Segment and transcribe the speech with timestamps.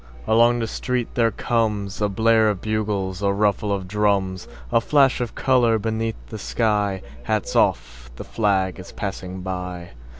[0.25, 5.77] Along the street there comesA blare of bugles, a ruffle of drums,A flash of color
[5.77, 8.09] beneath the sky:Hats off!
[8.15, 9.91] The flag is passing by!